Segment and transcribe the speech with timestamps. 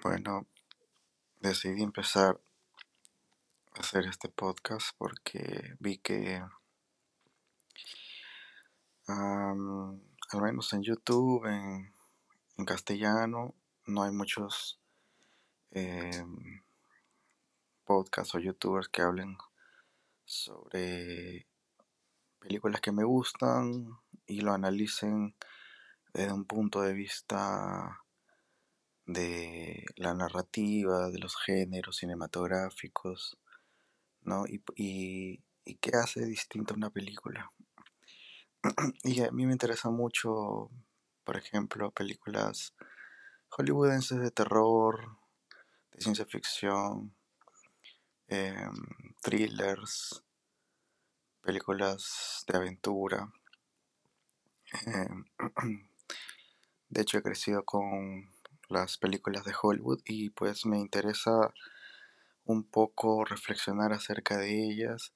[0.00, 0.46] Bueno,
[1.40, 2.40] decidí empezar
[3.74, 6.40] a hacer este podcast porque vi que
[9.08, 10.00] am,
[10.30, 11.92] al menos en YouTube, en,
[12.58, 13.56] en castellano,
[13.86, 14.78] no hay muchos
[15.72, 16.62] em,
[17.84, 19.36] podcasts o youtubers que hablen
[20.24, 21.48] sobre
[22.38, 25.34] películas que me gustan y lo analicen
[26.12, 28.04] desde un punto de vista
[29.08, 33.38] de la narrativa, de los géneros cinematográficos,
[34.20, 34.46] ¿no?
[34.46, 37.50] Y, y, y qué hace distinta una película.
[39.04, 40.70] Y a mí me interesa mucho,
[41.24, 42.74] por ejemplo, películas
[43.48, 45.16] hollywoodenses de terror,
[45.92, 47.14] de ciencia ficción,
[48.28, 48.74] em,
[49.22, 50.22] thrillers,
[51.40, 53.32] películas de aventura.
[54.84, 55.24] Em,
[56.90, 58.37] de hecho, he crecido con
[58.68, 61.52] las películas de Hollywood y pues me interesa
[62.44, 65.12] un poco reflexionar acerca de ellas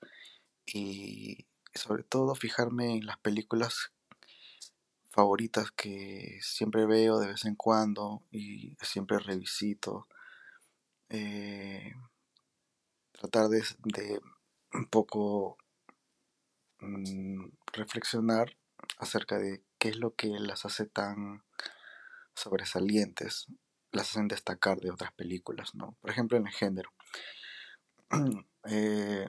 [0.66, 3.92] y sobre todo fijarme en las películas
[5.10, 10.08] favoritas que siempre veo de vez en cuando y siempre revisito.
[11.10, 11.92] Eh,
[13.12, 14.20] tratar de, de
[14.72, 15.58] un poco
[16.80, 18.56] mm, reflexionar
[18.98, 21.42] acerca de qué es lo que las hace tan
[22.34, 23.46] sobresalientes,
[23.92, 25.96] las hacen destacar de otras películas, ¿no?
[26.00, 26.90] Por ejemplo, en el género.
[28.64, 29.26] Eh,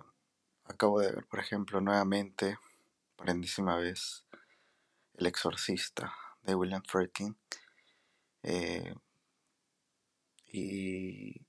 [0.66, 2.60] acabo de ver, por ejemplo, nuevamente,
[3.16, 4.28] por enésima vez,
[5.16, 7.36] El Exorcista de William Friedkin.
[8.44, 8.94] Eh,
[10.52, 11.48] y,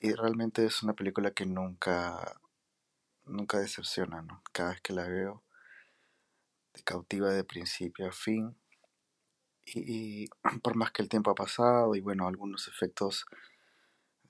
[0.00, 2.40] y realmente es una película que nunca,
[3.26, 4.42] nunca decepciona, ¿no?
[4.52, 5.42] Cada vez que la veo,
[6.72, 8.56] te cautiva de principio a fin.
[9.64, 10.28] Y,
[10.62, 13.26] por más que el tiempo ha pasado y bueno, algunos efectos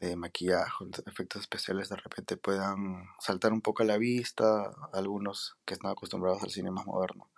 [0.01, 5.75] de maquillaje, efectos especiales de repente puedan saltar un poco a la vista, algunos que
[5.75, 7.31] están acostumbrados al cine más moderno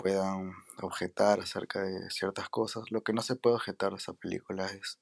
[0.00, 2.90] puedan objetar acerca de ciertas cosas.
[2.90, 4.98] Lo que no se puede objetar de esa película es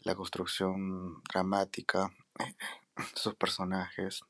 [0.00, 2.10] la construcción dramática,
[3.14, 4.24] sus personajes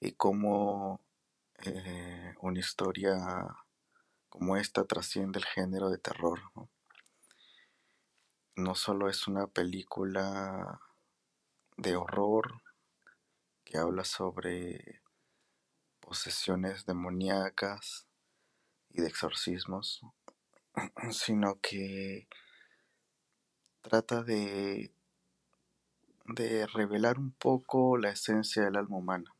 [0.00, 1.00] y cómo
[1.64, 3.16] eh, una historia
[4.32, 6.40] como esta trasciende el género de terror.
[8.56, 8.74] ¿no?
[8.74, 10.80] solo es una película
[11.76, 12.62] de horror
[13.62, 15.02] que habla sobre
[16.00, 18.06] posesiones demoníacas
[18.88, 20.00] y de exorcismos,
[21.10, 22.26] sino que
[23.82, 24.94] trata de,
[26.24, 29.36] de revelar un poco la esencia del alma humana,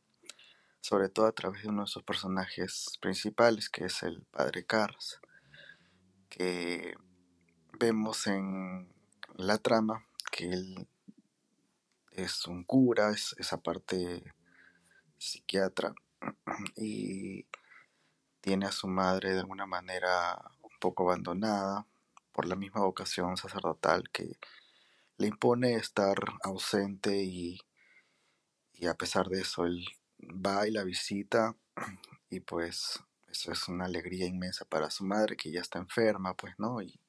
[0.83, 5.21] sobre todo a través de uno de sus personajes principales, que es el padre Carras,
[6.29, 6.95] que
[7.79, 8.93] vemos en
[9.37, 10.89] la trama que él
[12.11, 14.35] es un cura, es esa parte
[15.19, 15.95] psiquiatra
[16.77, 17.47] y
[18.41, 21.87] tiene a su madre de alguna manera un poco abandonada
[22.33, 24.37] por la misma vocación sacerdotal que
[25.17, 27.61] le impone estar ausente y,
[28.73, 29.87] y a pesar de eso él
[30.29, 31.57] va y la visita
[32.31, 36.55] y pues eso es una alegría inmensa para su madre que ya está enferma pues
[36.59, 37.01] no y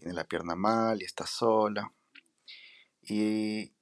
[0.00, 1.92] tiene la pierna mal y está sola.
[3.02, 3.72] Y,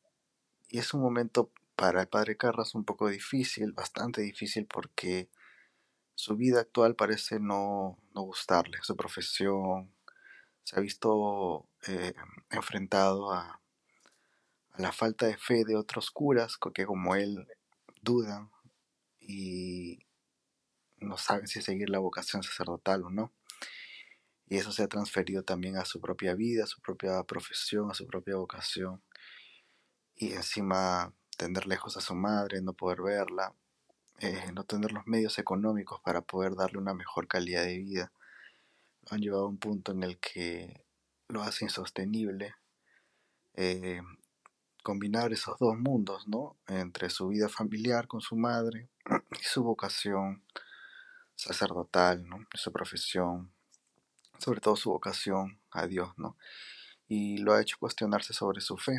[0.70, 5.30] es un momento para el padre Carras un poco difícil, bastante difícil porque
[6.14, 9.94] su vida actual parece no, no gustarle, su profesión,
[10.64, 12.12] se ha visto eh,
[12.50, 13.60] enfrentado a,
[14.72, 17.46] a, la falta de fe de otros curas que como él
[18.02, 18.50] dudan
[19.20, 19.98] y
[21.00, 23.32] no saben si seguir la vocación sacerdotal o no.
[24.48, 27.94] Y eso se ha transferido también a su propia vida, a su propia profesión, a
[27.94, 29.02] su propia vocación.
[30.16, 33.54] Y encima tener lejos a su madre, no poder verla,
[34.20, 38.12] eh, no tener los medios económicos para poder darle una mejor calidad de vida,
[39.02, 40.84] lo han llevado a un punto en el que
[41.28, 42.54] lo hace insostenible.
[43.54, 44.02] Eh,
[44.88, 46.56] combinar esos dos mundos, ¿no?
[46.66, 48.88] Entre su vida familiar con su madre
[49.38, 50.42] y su vocación
[51.34, 52.38] sacerdotal, ¿no?
[52.54, 53.52] Su profesión,
[54.38, 56.38] sobre todo su vocación a Dios, ¿no?
[57.06, 58.96] Y lo ha hecho cuestionarse sobre su fe.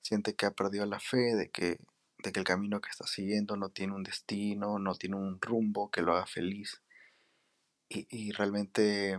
[0.00, 1.78] Siente que ha perdido la fe, de que,
[2.24, 5.90] de que el camino que está siguiendo no tiene un destino, no tiene un rumbo
[5.90, 6.80] que lo haga feliz.
[7.90, 9.18] Y, y realmente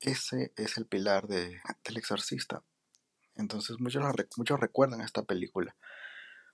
[0.00, 2.62] ese es el pilar de, del exorcista.
[3.40, 4.04] Entonces muchos,
[4.36, 5.76] muchos recuerdan esta película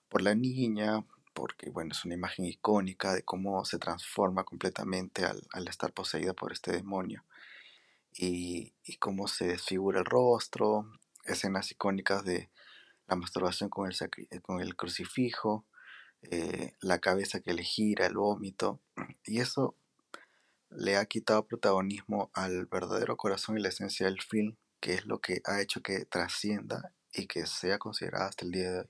[0.08, 1.04] por la niña,
[1.34, 6.32] porque bueno, es una imagen icónica de cómo se transforma completamente al, al estar poseída
[6.32, 7.24] por este demonio
[8.18, 10.90] y, cómo se desfigura el rostro,
[11.24, 12.50] escenas icónicas de
[13.06, 15.64] la masturbación con el, con el crucifijo,
[16.22, 18.80] eh, la cabeza que le gira, el vómito,
[19.24, 19.76] y eso
[20.70, 24.56] le ha quitado protagonismo al verdadero corazón y la esencia del film,
[24.86, 28.70] que es lo que ha hecho que trascienda y que sea considerada hasta el día
[28.70, 28.88] de hoy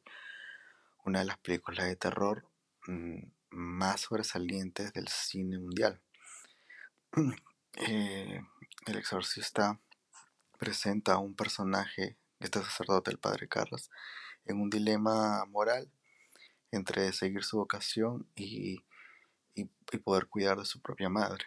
[1.06, 2.46] una de las películas de terror
[2.86, 6.00] mm, más sobresalientes del cine mundial.
[7.78, 8.40] Eh,
[8.86, 9.78] el exorcista
[10.58, 13.90] presenta a un personaje, este sacerdote, el padre Carras,
[14.46, 15.90] en un dilema moral
[16.70, 18.82] entre seguir su vocación y,
[20.02, 21.44] poder cuidar de su propia madre.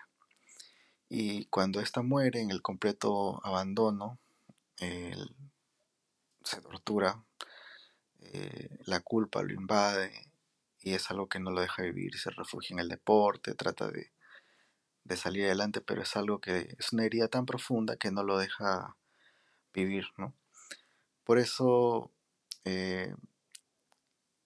[1.09, 4.19] Y cuando ésta muere en el completo abandono,
[4.79, 7.23] se tortura,
[8.21, 10.11] eh, la culpa lo invade
[10.81, 14.11] y es algo que no lo deja vivir, se refugia en el deporte, trata de,
[15.15, 18.95] salir adelante, pero es algo que es una herida tan profunda que no lo deja
[19.73, 20.33] vivir, ¿no?
[21.23, 22.11] Por eso
[22.63, 23.13] eh,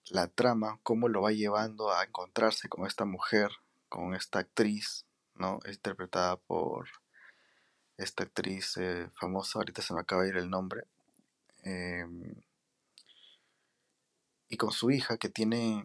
[0.06, 3.50] la trama, cómo lo va llevando a encontrarse con esta mujer,
[3.88, 5.60] con esta actriz, ¿no?
[5.66, 6.88] Interpretada por
[7.96, 10.84] esta actriz eh, famosa, ahorita se me acaba de ir el nombre,
[11.62, 12.34] em,
[14.48, 15.82] y con su hija que tiene,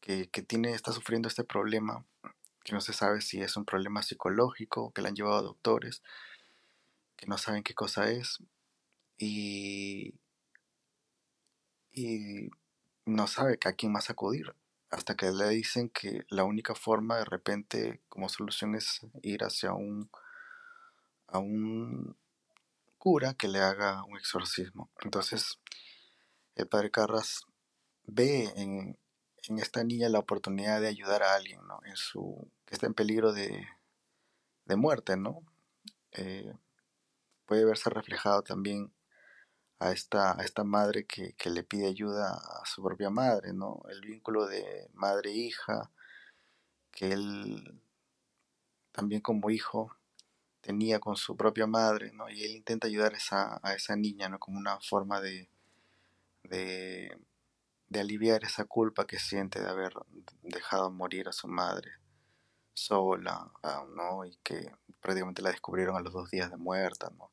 [0.00, 2.04] que, tiene, está sufriendo este problema,
[2.64, 6.02] que no se sabe si es un problema psicológico, que la han llevado a doctores,
[7.16, 8.38] que no saben qué cosa es,
[9.18, 10.14] y,
[11.92, 12.50] y
[13.06, 14.54] no sabe a quién más acudir,
[14.90, 19.72] hasta que le dicen que la única forma de repente como solución es ir hacia
[19.72, 20.10] un,
[21.30, 22.16] a un
[22.98, 24.90] cura que le haga un exorcismo.
[25.02, 25.58] Entonces,
[26.54, 27.46] el padre Carras
[28.04, 28.98] ve en,
[29.58, 31.80] esta niña la oportunidad de ayudar a alguien, ¿no?
[31.84, 33.66] En su, que está en peligro de,
[34.76, 35.42] muerte, ¿no?
[36.12, 36.52] Eh,
[37.46, 38.92] puede verse reflejado también
[39.80, 43.82] a esta, a esta madre que, le pide ayuda a su propia madre, ¿no?
[43.88, 45.90] El vínculo de madre-hija,
[46.92, 47.82] que él
[48.92, 49.96] también como hijo
[50.60, 52.28] tenía con su propia madre, ¿no?
[52.30, 54.38] Y él intenta ayudar a esa, a esa niña, ¿no?
[54.38, 55.48] Como una forma de,
[56.44, 57.16] de
[57.90, 59.92] de aliviar esa culpa que siente de haber
[60.42, 61.90] dejado morir a su madre
[62.72, 64.24] sola, ah, ¿no?
[64.24, 67.32] Y que prácticamente la descubrieron a los dos días de muerta, ¿no?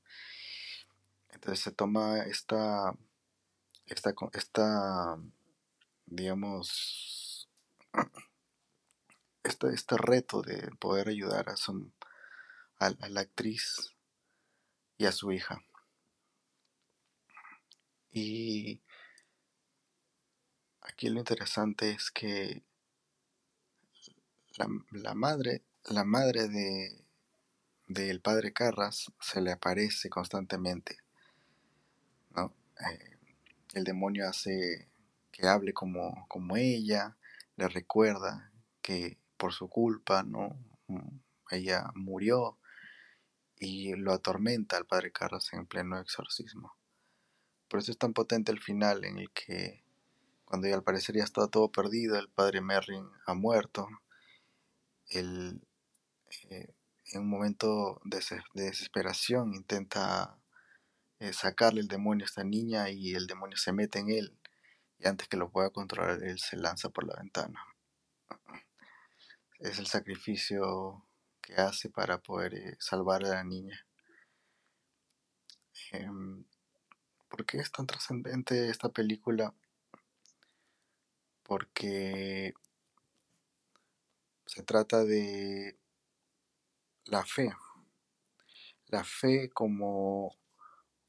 [1.29, 2.93] Entonces se toma esta,
[3.85, 5.19] esta, esta
[6.07, 7.47] digamos,
[9.43, 11.91] este, este reto de poder ayudar a, su,
[12.79, 13.93] a la actriz
[14.97, 15.63] y a su hija.
[18.11, 18.81] Y
[20.97, 22.63] Aquí lo interesante es que
[24.55, 27.03] la, madre, la madre de
[27.87, 30.97] del padre Carras se le aparece constantemente.
[32.35, 32.53] ¿no?
[32.79, 33.17] Eh,
[33.73, 34.89] el demonio hace
[35.31, 37.15] que hable como, como ella,
[37.57, 38.51] le recuerda
[38.81, 40.57] que por su culpa, ¿no?
[40.87, 41.19] Mm,
[41.51, 42.57] ella murió
[43.59, 46.75] y lo atormenta al padre Carras en pleno exorcismo.
[47.67, 49.83] Por eso es tan potente el final en el que
[50.45, 53.89] cuando ya al parecer ya está todo perdido, el padre Merrin ha muerto.
[55.09, 55.61] Él,
[56.49, 56.73] eh,
[57.11, 58.21] en un momento de,
[58.53, 60.37] desesperación, intenta
[61.19, 64.37] eh, sacarle el demonio a esta niña y el demonio se mete en él.
[64.99, 67.61] Y antes que lo pueda controlar, él se lanza por la ventana.
[69.59, 71.06] Es el sacrificio
[71.47, 73.87] que hace para poder eh, salvar a la niña.
[75.93, 76.43] Em,
[77.29, 79.53] ¿Por qué es tan trascendente esta película?
[81.47, 82.53] porque
[84.45, 85.77] se trata de
[87.05, 87.49] la fe.
[88.87, 90.35] La fe como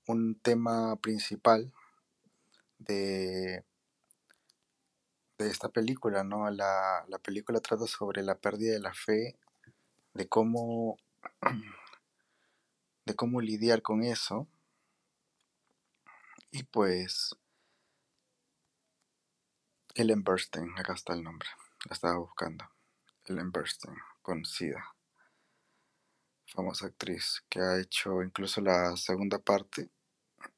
[0.07, 1.73] un tema principal
[2.79, 3.65] de,
[5.39, 6.49] de esta película, ¿no?
[6.51, 9.37] La, la película trata sobre la pérdida de la fe,
[10.19, 10.99] de cómo,
[13.07, 14.49] de cómo lidiar con eso.
[16.51, 17.37] Y pues
[19.95, 21.49] Ellen Burstyn, acá está el nombre,
[21.89, 22.65] la estaba buscando.
[23.27, 24.93] Ellen Burstyn, conocida,
[26.47, 29.89] famosa actriz, que ha hecho incluso la segunda parte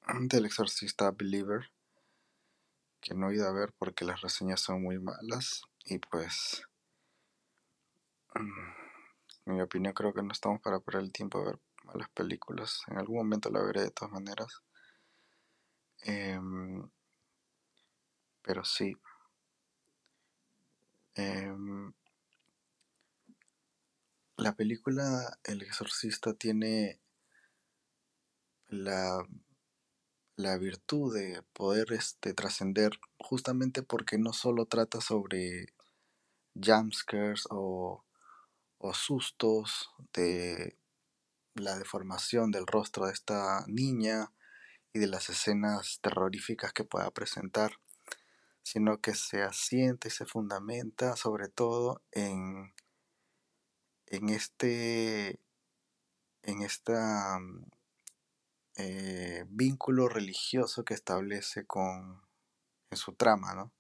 [0.21, 1.71] del Exorcista Believer,
[3.03, 6.63] que no he ido a ver porque las reseñas son muy malas y pues
[9.51, 12.81] en mi opinión creo que no estamos para perder el tiempo a ver malas películas.
[12.89, 14.63] En algún momento la veré de todas maneras.
[16.03, 16.91] Em,
[18.43, 18.97] pero sí,
[21.15, 21.93] Em,
[24.37, 26.99] la película El Exorcista tiene
[28.69, 29.23] la,
[30.37, 35.75] la virtud de poder este, trascender justamente porque no solo trata sobre
[36.55, 38.05] jumpscares o,
[38.81, 40.77] o sustos de
[41.55, 44.33] la deformación del rostro de esta niña
[44.93, 47.73] y de las escenas terroríficas que pueda presentar,
[48.63, 52.73] sino que se asienta y se fundamenta sobre todo en,
[54.07, 55.39] en este
[56.43, 57.39] en esta
[58.77, 62.23] eh, vínculo religioso que establece con
[62.91, 63.73] en su trama, ¿no?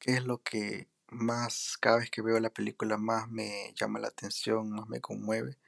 [0.00, 4.08] ¿Qué es lo que más, cada vez que veo la película, más me llama la
[4.08, 5.58] atención, más me conmueve?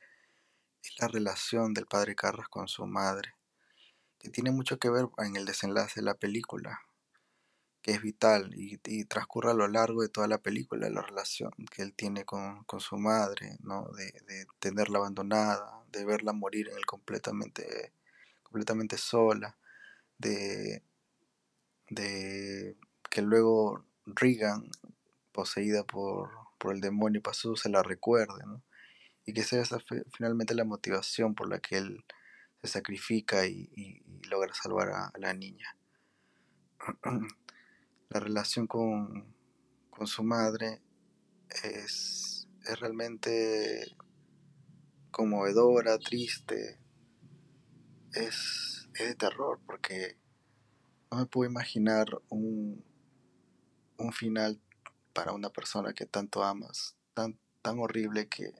[0.82, 3.34] Es la relación del padre Carras con su madre,
[4.18, 6.80] que tiene mucho que ver en el desenlace de la película,
[7.82, 11.82] que es vital y, transcurre a lo largo de toda la película la relación que
[11.82, 13.88] él tiene con, su madre, ¿no?
[13.96, 17.92] De, de, tenerla abandonada, de verla morir en el completamente,
[18.42, 19.56] completamente sola,
[20.18, 20.82] de,
[21.90, 22.76] de
[23.10, 24.70] que luego Regan,
[25.36, 28.62] poseída por, por el demonio Pazu, se la recuerde, ¿no?
[29.26, 29.78] Y que sea esa
[30.16, 32.04] finalmente la motivación por la que él
[32.62, 35.76] se sacrifica y, logra salvar a, la niña.
[38.08, 39.34] la relación con,
[39.90, 40.80] con su madre
[41.62, 43.94] es, es realmente
[45.10, 46.78] conmovedora, triste,
[48.14, 50.16] es, es de terror porque
[51.10, 52.82] no me puedo imaginar un,
[53.98, 54.60] un final
[55.16, 58.52] para una persona que tanto amas, tan, tan horrible que,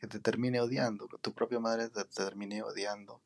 [0.00, 3.20] te termine odiando, que tu propia madre te, termine odiando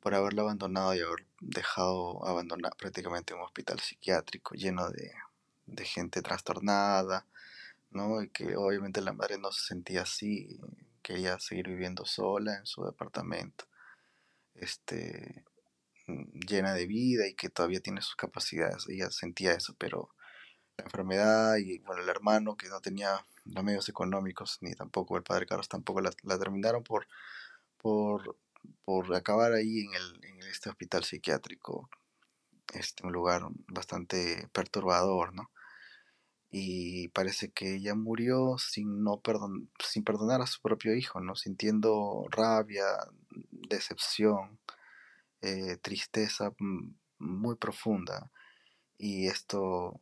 [0.00, 5.10] por haberla abandonado y haber dejado abandonar prácticamente un hospital psiquiátrico lleno de,
[5.64, 7.24] de gente trastornada,
[7.90, 8.20] ¿no?
[8.20, 10.60] Y que obviamente la madre no se sentía así,
[11.00, 13.64] quería seguir viviendo sola en su departamento,
[14.56, 15.42] este,
[16.06, 20.10] llena de vida y que todavía tiene sus capacidades, ella sentía eso, pero
[20.76, 25.22] la enfermedad y bueno, el hermano que no tenía los medios económicos, ni tampoco el
[25.22, 27.06] padre Carlos tampoco la, terminaron por,
[27.78, 28.36] por,
[28.84, 31.88] por, acabar ahí en, el, en este hospital psiquiátrico,
[32.74, 35.50] este, un lugar bastante perturbador, ¿no?
[36.50, 41.36] Y parece que ella murió sin, no perdon, sin perdonar a su propio hijo, ¿no?
[41.36, 42.84] Sintiendo rabia,
[43.50, 44.58] decepción,
[45.42, 48.30] eh, tristeza mm, muy profunda.
[48.98, 50.00] Y esto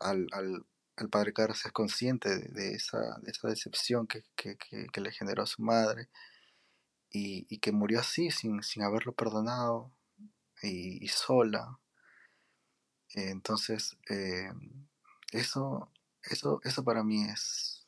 [0.00, 5.12] al, al, padre Carlos es consciente de, esa, de esa, decepción que, que, que, le
[5.12, 6.08] generó a su madre
[7.10, 9.92] y, y que murió así, sin, sin haberlo perdonado
[10.62, 11.78] y, sola.
[13.14, 14.50] entonces, eh,
[15.32, 17.86] eso, eso, eso para mí es,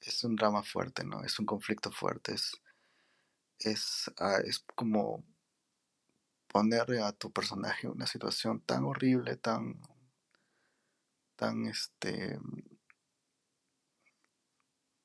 [0.00, 1.24] es un drama fuerte, ¿no?
[1.24, 2.52] Es un conflicto fuerte, es,
[3.58, 5.24] es, ah, es como
[6.48, 9.80] ponerle a tu personaje una situación tan horrible, tan
[11.36, 12.38] tan este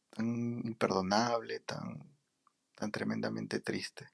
[0.10, 2.18] tan imperdonable, tan,
[2.76, 4.10] tan tremendamente triste,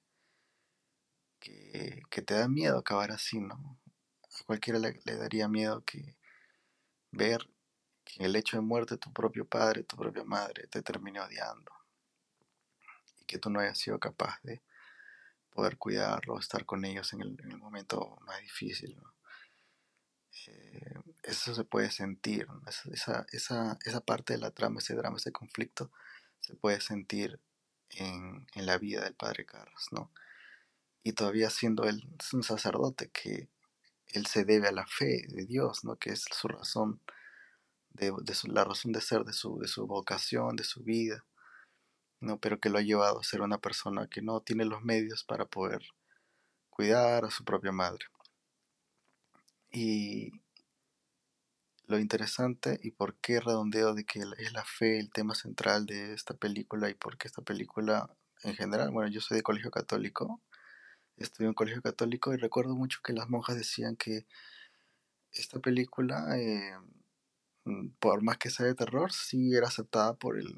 [1.39, 3.55] que, te da miedo acabar así, ¿no?
[3.55, 6.17] A cualquiera le, daría miedo que
[7.11, 7.49] ver
[8.03, 11.71] que el hecho de muerte tu propio padre, tu propia madre te termine odiando
[13.19, 14.61] y que tú no hayas sido capaz de
[15.51, 18.95] poder cuidarlo, estar con ellos en el, en el momento más difícil.
[18.97, 19.14] ¿no?
[20.47, 22.47] Eh, eso se puede sentir,
[22.91, 25.91] esa, esa, esa, parte de la trama, ese drama, ese conflicto,
[26.39, 27.39] se puede sentir
[27.91, 30.11] en, en la vida del padre Carlos, ¿no?
[31.03, 33.49] Y todavía siendo él un sacerdote que
[34.07, 35.97] él se debe a la fe de Dios, ¿no?
[35.97, 37.01] Que es su razón,
[37.89, 41.25] de, de su, la razón de ser de su, de su vocación, de su vida,
[42.19, 42.39] ¿no?
[42.39, 45.45] Pero que lo ha llevado a ser una persona que no tiene los medios para
[45.45, 45.81] poder
[46.69, 48.05] cuidar a su propia madre.
[49.75, 50.31] Y
[51.87, 56.13] lo interesante y por qué redondeo de que es la fe el tema central de
[56.13, 58.09] esta película y por qué esta película
[58.43, 60.41] en general, bueno, yo soy de colegio católico,
[61.17, 64.25] estudié en colegio católico y recuerdo mucho que las monjas decían que
[65.33, 66.77] esta película, eh,
[67.65, 70.55] mm, por más que sea de terror, sí era aceptada por el,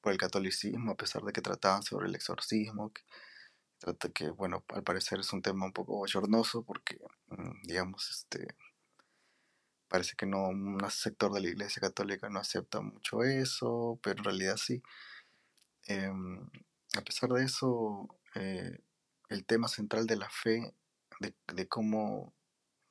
[0.00, 2.92] por el catolicismo, a pesar de que trataban sobre el exorcismo,
[3.82, 6.98] trata que, bueno, al parecer es un tema un poco bochornoso porque,
[7.30, 8.54] mm, digamos, este,
[9.88, 14.24] parece que no, un sector de la Iglesia Católica no acepta mucho eso, pero en
[14.24, 14.82] realidad sí.
[15.86, 16.48] Em,
[16.96, 18.78] a pesar de eso, eh,
[19.28, 20.74] el tema central de la fe,
[21.20, 22.32] de, cómo,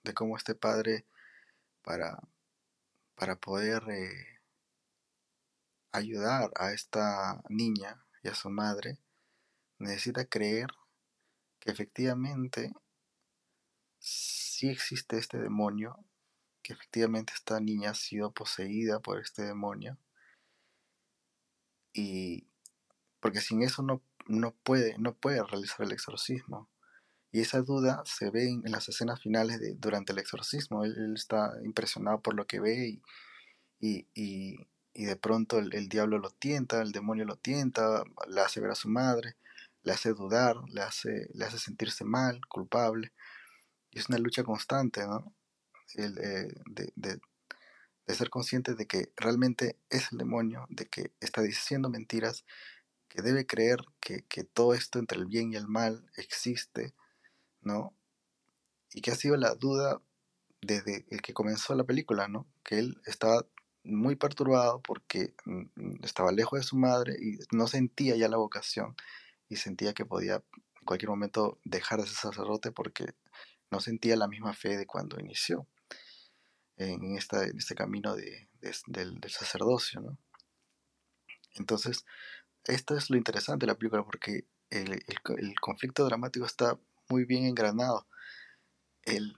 [0.04, 1.06] de cómo este padre,
[1.84, 2.20] para,
[3.16, 4.42] para poder eh,
[5.94, 8.98] ayudar a esta niña y a su madre,
[9.80, 10.68] necesita creer
[11.62, 12.74] que efectivamente
[14.00, 16.04] sí existe este demonio,
[16.62, 19.98] que efectivamente esta niña ha sido poseída por este demonio.
[21.94, 22.48] Y
[23.20, 26.68] porque sin eso no, no, puede, no puede realizar el exorcismo.
[27.32, 30.84] Y esa duda se ve en, las escenas finales de, durante el exorcismo.
[30.84, 33.00] Él, está impresionado por lo que ve
[33.80, 34.58] y, y,
[34.94, 38.72] y, de pronto el, el, diablo lo tienta, el demonio lo tienta, le hace ver
[38.72, 39.38] a su madre,
[39.84, 43.14] le hace dudar, le hace, le hace sentirse mal, culpable.
[43.92, 45.36] Y es una lucha constante, ¿no?
[45.96, 47.20] El, eh, de, de,
[48.08, 52.46] de, ser consciente de que realmente es el demonio, de que está diciendo mentiras,
[53.10, 56.94] que debe creer que, que todo esto entre el bien y el mal existe,
[57.62, 57.94] ¿no?
[58.94, 60.02] Y que ha sido la duda
[60.62, 62.48] desde el que comenzó la película, ¿no?
[62.64, 63.48] Que él estaba
[63.84, 68.38] muy perturbado porque mm, mm, estaba lejos de su madre y no sentía ya la
[68.38, 68.96] vocación
[69.52, 73.14] y sentía que podía en cualquier momento dejar de ser sacerdote porque
[73.70, 75.68] no sentía la misma fe de cuando inició
[76.78, 80.00] en, esta, este camino de, de, del, sacerdocio.
[80.00, 80.18] ¿no?
[81.56, 82.06] Entonces,
[82.64, 86.80] esto es lo interesante de la película porque el, el, el conflicto dramático está
[87.10, 88.08] muy bien engranado.
[89.04, 89.38] Él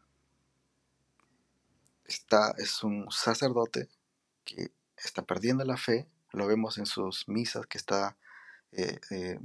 [2.06, 3.90] está, es un sacerdote
[4.46, 8.16] que está perdiendo la fe, lo vemos en sus misas que está
[8.76, 9.40] eh, eh,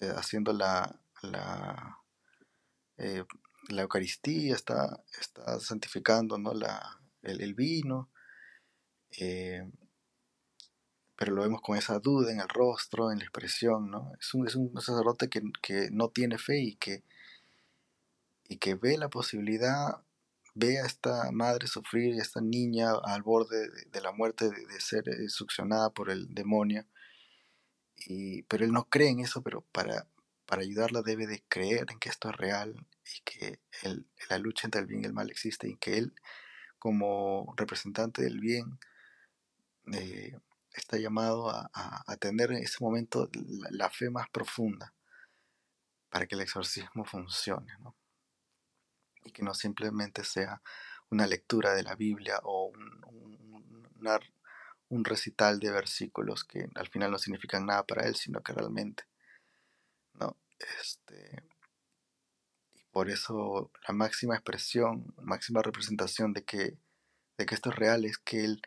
[0.00, 1.98] eh, haciendo la, la,
[2.98, 3.24] eh,
[3.68, 6.54] la, Eucaristía, está, está santificando ¿no?
[6.54, 8.08] la, el, el vino,
[9.18, 9.68] eh,
[11.16, 14.12] pero lo vemos con esa duda en el rostro, en la expresión, ¿no?
[14.20, 17.02] Es un, es un sacerdote que, que, no tiene fe y que,
[18.48, 20.04] y que ve la posibilidad,
[20.54, 24.48] ve a esta madre sufrir y a esta niña al borde de, de la muerte,
[24.48, 26.86] de, de, ser succionada por el demonio.
[28.06, 30.06] Y, pero él no cree en eso, pero para,
[30.46, 34.66] para ayudarla debe de creer en que esto es real y que el, la lucha
[34.66, 36.14] entre el bien y el mal existe y que él,
[36.78, 38.78] como representante del bien,
[39.92, 40.38] eh,
[40.72, 43.30] está llamado a, a, a, tener en ese momento
[43.70, 44.94] la, fe más profunda
[46.08, 47.96] para que el exorcismo funcione, ¿no?
[49.24, 50.62] Y que no simplemente sea
[51.10, 54.18] una lectura de la Biblia o un, un, una,
[54.88, 59.04] un recital de versículos que al final no significan nada para él, sino que realmente,
[60.14, 60.36] ¿no?
[60.80, 61.42] Este,
[62.74, 66.78] y por eso la máxima expresión, máxima representación de que,
[67.36, 68.62] de que esto es real es que él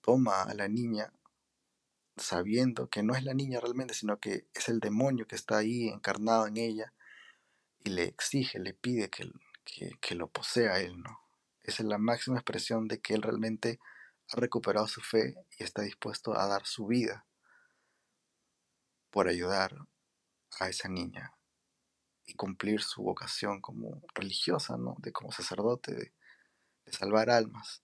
[0.00, 1.12] toma a la niña
[2.16, 5.88] sabiendo que no es la niña realmente, sino que es el demonio que está ahí
[5.88, 6.92] encarnado en ella
[7.82, 9.30] y le exige, le pide que,
[9.64, 11.18] que, que lo posea él, ¿no?
[11.62, 13.80] Esa es la máxima expresión de que él realmente
[14.32, 17.26] ha recuperado su fe y está dispuesto a dar su vida
[19.10, 19.74] por ayudar
[20.58, 21.34] a esa niña
[22.26, 24.96] y cumplir su vocación como religiosa, ¿no?
[24.98, 26.12] De como sacerdote, de,
[26.84, 27.82] de salvar almas.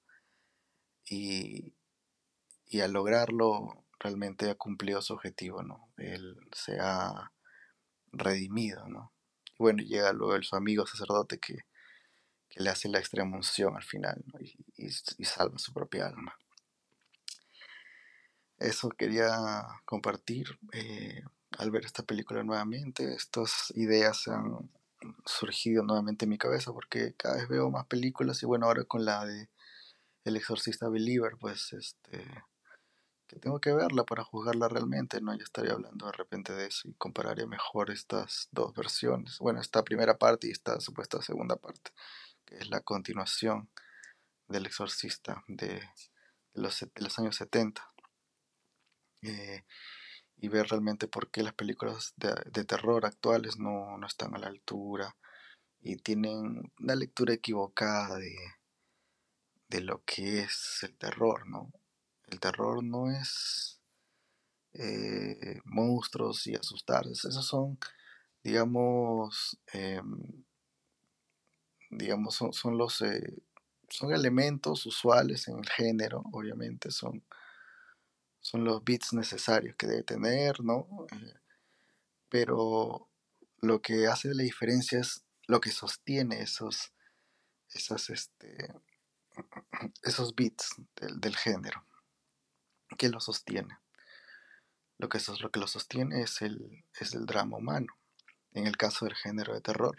[1.04, 1.74] Y,
[2.66, 5.92] y, al lograrlo realmente ha cumplido su objetivo, ¿no?
[5.96, 7.32] Él se ha
[8.12, 9.12] redimido, ¿no?
[9.46, 11.64] Y bueno, llega luego el, su amigo sacerdote que,
[12.56, 14.40] le hace la extrema unción al final ¿no?
[14.40, 16.36] y, y, y, salva su propia alma.
[18.58, 19.36] Eso quería
[19.84, 21.22] compartir eh,
[21.58, 23.14] al ver esta película nuevamente.
[23.14, 24.70] Estas ideas han
[25.26, 29.04] surgido nuevamente en mi cabeza porque cada vez veo más películas y bueno, ahora con
[29.04, 29.50] la de
[30.24, 32.24] El Exorcista Believer, pues este
[33.28, 35.34] que tengo que verla para juzgarla realmente, ¿no?
[35.34, 39.38] Ya estaría hablando de repente de eso y compararía mejor estas dos versiones.
[39.40, 41.90] Bueno, esta primera parte y esta supuesta segunda parte
[42.46, 43.68] que es la continuación
[44.48, 45.82] del exorcista de,
[46.54, 47.92] los, los, años 70.
[49.22, 49.64] Eh,
[50.38, 54.38] y ver realmente por qué las películas de, de terror actuales no, no, están a
[54.38, 55.16] la altura
[55.80, 58.36] y tienen una lectura equivocada de,
[59.68, 61.72] de lo que es el terror, ¿no?
[62.26, 63.80] El terror no es
[64.74, 67.78] eh, monstruos y asustarse, esos son,
[68.42, 70.02] digamos, eh,
[71.90, 73.42] digamos, son, son los eh,
[73.88, 77.24] son elementos usuales en el género, obviamente, son,
[78.40, 81.06] son los bits necesarios que debe tener, ¿no?
[81.12, 81.34] Eh,
[82.28, 83.08] pero
[83.60, 86.92] lo que hace la diferencia es lo que sostiene esos,
[87.70, 88.74] esas, este,
[90.02, 91.84] esos bits del, del género.
[92.98, 93.78] ¿Qué lo sostiene?
[94.98, 97.98] Lo que, lo que lo sostiene es el, es el drama humano,
[98.52, 99.96] en el caso del género de terror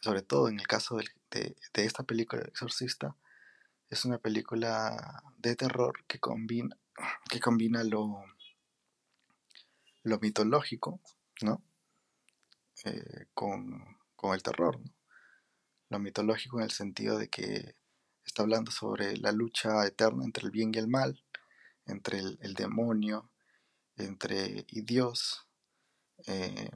[0.00, 3.14] sobre todo en el caso de, de, esta película, El Exorcista,
[3.88, 6.76] es una película de terror que combina,
[7.28, 8.24] que combina lo,
[10.02, 11.00] lo mitológico,
[11.42, 11.62] ¿no?
[12.84, 13.98] Eh, con,
[14.32, 14.92] el terror, ¿no?
[15.88, 17.74] Lo mitológico en el sentido de que
[18.24, 21.22] está hablando sobre la lucha eterna entre el bien y el mal,
[21.86, 23.30] entre el, demonio,
[23.96, 25.48] entre y Dios,
[26.26, 26.70] eh,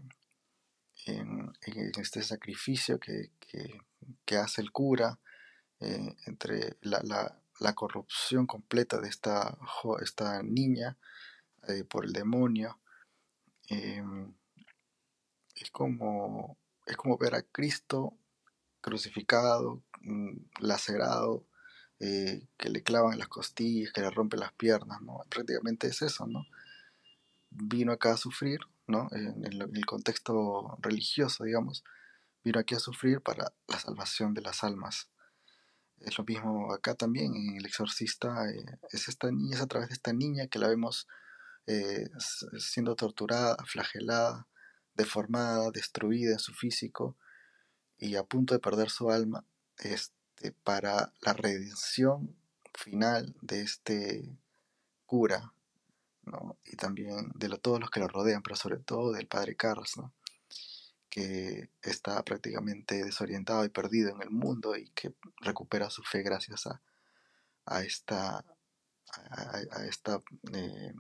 [1.06, 1.52] en,
[1.98, 3.30] este sacrificio que,
[4.36, 5.18] hace el cura,
[5.80, 7.38] eh, entre la,
[7.74, 9.56] corrupción completa de esta,
[10.00, 10.96] esta niña
[11.88, 12.78] por el demonio,
[13.68, 14.34] Em,
[15.54, 18.16] es, como, es como ver a Cristo
[18.80, 21.46] crucificado, mm, lacerado,
[22.00, 25.22] eh, que le clavan las costillas, que le rompen las piernas, ¿no?
[25.30, 26.44] Prácticamente es eso, ¿no?
[27.50, 29.08] Vino acá a sufrir, ¿no?
[29.12, 31.84] En, el contexto religioso, digamos,
[32.44, 35.08] vino aquí a sufrir para la salvación de las almas.
[36.00, 39.88] Es lo mismo acá también en El Exorcista, eh, es esta niña, es a través
[39.88, 41.08] de esta niña que la vemos
[41.66, 42.10] eh,
[42.58, 44.46] siendo torturada, flagelada,
[44.94, 47.16] deformada, destruida en su físico
[47.96, 49.46] y a punto de perder su alma
[49.78, 52.36] este, para la redención
[52.74, 54.38] final de este
[55.06, 55.54] cura
[56.64, 59.94] y también de todos los que lo rodean, pero sobre todo del padre Carlos,
[61.08, 66.66] que está prácticamente desorientado y perdido en el mundo y que recupera su fe gracias
[66.66, 68.44] a, esta,
[69.30, 70.20] a, esta
[70.52, 70.92] eh,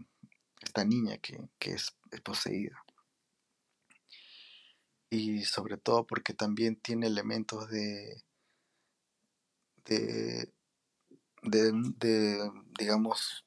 [0.64, 2.84] esta niña que, es, poseída.
[5.10, 8.22] Y sobre todo porque también tiene elementos de,
[9.84, 10.52] de,
[11.42, 13.44] de, digamos,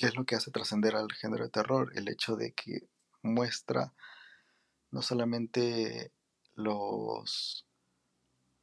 [0.00, 1.92] ¿qué es lo que hace trascender al género de terror?
[1.94, 2.88] El hecho de que
[3.20, 3.92] muestra
[4.90, 6.10] no solamente
[6.54, 7.66] los,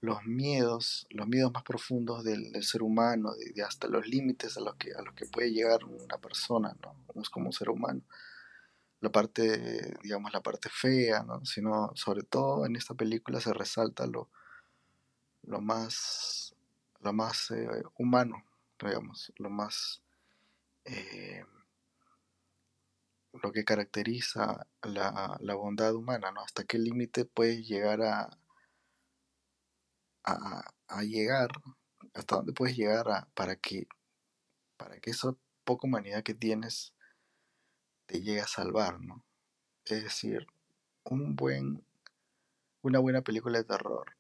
[0.02, 4.78] los miedos, los miedos más profundos del, ser humano, de, hasta los límites a los
[4.78, 6.96] que, a los que puede llegar una persona, ¿no?
[7.30, 8.02] como un ser humano.
[9.00, 11.46] La parte, digamos, la parte fea, ¿no?
[11.46, 14.32] Sino, sobre todo en esta película se resalta lo,
[15.44, 16.56] lo más,
[17.02, 18.44] lo más eh, humano,
[18.82, 20.02] digamos, lo más,
[20.88, 21.46] eh,
[23.34, 26.42] lo que caracteriza la, la bondad humana, ¿no?
[26.42, 28.38] Hasta qué límite puede llegar a,
[30.24, 31.50] a, llegar,
[32.14, 33.88] hasta dónde puedes llegar a, para que
[34.78, 36.94] para que esa poca humanidad que tienes
[38.06, 39.24] te llegue a salvar, ¿no?
[39.86, 40.48] Es decir,
[41.04, 41.84] un buen,
[42.82, 44.16] una buena película de terror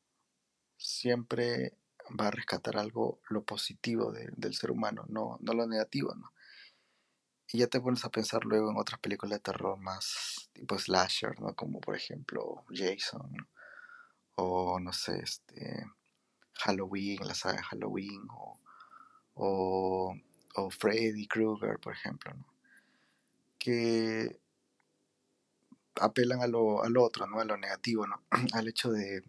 [0.78, 1.78] siempre
[2.20, 6.32] va a rescatar algo, lo positivo del ser humano, no, no lo negativo, ¿no?
[7.52, 11.40] Y ya te pones a pensar luego en otras películas de terror más tipo slasher,
[11.40, 11.56] ¿no?
[11.56, 13.48] Como por ejemplo Jason,
[14.36, 15.86] o no sé, este,
[16.54, 18.60] Halloween, la saga Halloween, o,
[19.36, 22.34] o, Freddy Krueger, por ejemplo,
[23.58, 24.40] que
[25.96, 27.40] apelan a lo, al otro, ¿no?
[27.40, 28.22] a lo negativo, ¿no?
[28.54, 29.24] al hecho de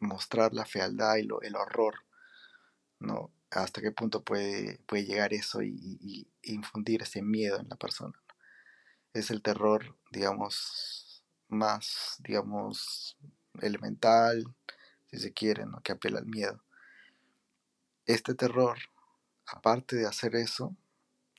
[0.00, 1.94] mostrar la fealdad y lo, el horror,
[3.00, 3.30] ¿no?
[3.54, 8.20] Hasta qué punto puede, puede llegar eso y, infundir ese miedo en la persona.
[9.12, 13.16] Es el terror, digamos, más, digamos,
[13.60, 14.44] elemental,
[15.06, 15.80] si se quiere, ¿no?
[15.80, 16.62] que apela al miedo.
[18.06, 18.78] Este terror,
[19.46, 20.76] aparte de hacer eso,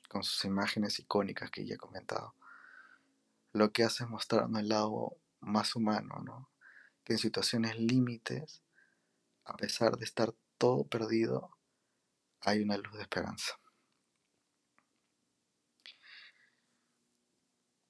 [0.09, 2.33] con sus imágenes icónicas que ya he comentado,
[3.51, 6.49] lo que hace es mostrarnos el lado más humano, ¿no?
[7.03, 8.63] que en situaciones límites,
[9.43, 11.54] a pesar de estar todo perdido,
[12.45, 13.53] hay una luz de esperanza.